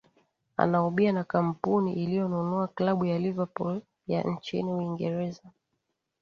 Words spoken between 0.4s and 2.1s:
anaubia na kampuni